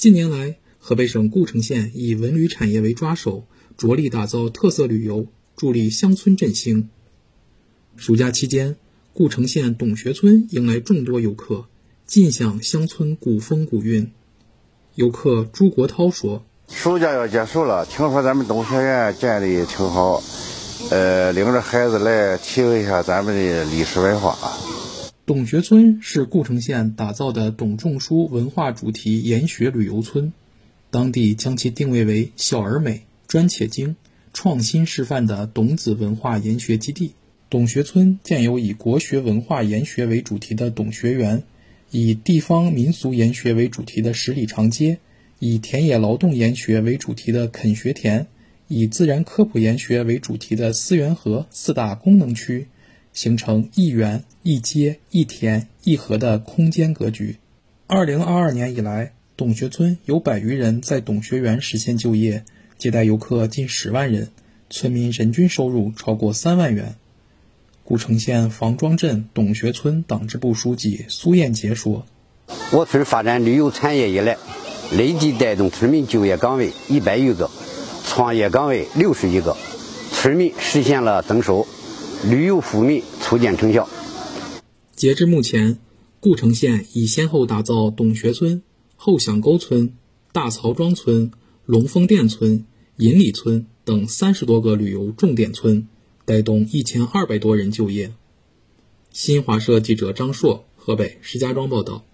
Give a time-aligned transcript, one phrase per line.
[0.00, 3.44] 近年来，河北省故城县以文旅产业为抓手，
[3.76, 5.26] 着力打造特色旅游，
[5.56, 6.88] 助力乡村振兴。
[7.96, 8.76] 暑假期间，
[9.12, 11.66] 故城县董学村迎来众多游客，
[12.06, 14.10] 尽享乡村古风古韵。
[14.94, 20.22] 游客朱国涛说：“暑假要结束了，听说咱们董学院建的挺好，
[20.88, 24.38] 呃，领着孩子来体会一下咱们的历史文化。”
[25.30, 30.32] 董学村是故城县打造的董仲舒文化主题研学旅游村，
[30.90, 33.94] 当地将其定位为小而美、专且精、
[34.32, 37.12] 创新示范的董子文化研学基地。
[37.48, 41.44] 董学村建有以国学文化研学为主题的董学园，
[41.92, 44.98] 以地方民俗研学为主题的十里长街，
[45.38, 48.26] 以田野劳动研学为主题的垦学田，
[48.66, 52.66] 以自然科普研学为主题的思源河四大功能区，
[53.12, 57.36] 形成一园一街一田一河的空间格局。
[57.86, 62.44] 二零二二年以来，董学村有百余人在董学园实现就业，
[62.78, 64.28] 接待游客近十万人，
[64.68, 66.94] 村民人均收入超过三万元。
[67.82, 72.06] 故城县房庄镇董学村党支部书记苏艳杰说
[72.72, 74.36] ：“我村发展旅游产业以来，
[74.96, 77.50] 累计带动村民就业岗位一百余个，
[78.06, 79.56] 创业岗位六十余个，
[80.12, 81.66] 村民实现了增收，
[82.28, 83.88] 旅游富民初见成效。”
[84.96, 85.78] 截至目前，
[86.18, 88.62] 故城县已先后打造董学村、
[88.96, 89.94] 后响沟村、
[90.32, 91.30] 大曹庄村、
[91.64, 92.64] 龙凤店村、
[92.96, 95.86] 银里村等三十多个旅游重点村。
[96.26, 98.12] 带动一千二百多人就业。
[99.10, 102.04] 新华社记者张硕，河北石家庄报道。